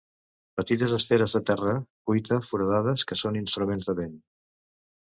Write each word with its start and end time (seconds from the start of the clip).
Petites 0.61 0.93
esferes 0.97 1.35
de 1.37 1.41
terra 1.51 1.75
cuita 2.11 2.41
foradades 2.49 3.07
que 3.13 3.21
són 3.25 3.41
instruments 3.45 3.89
de 3.93 4.01
vent. 4.03 4.23